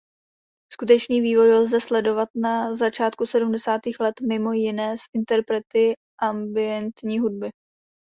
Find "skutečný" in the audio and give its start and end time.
0.73-1.21